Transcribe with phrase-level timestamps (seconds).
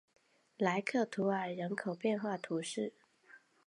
[0.57, 2.91] 莱克图尔人口变化图示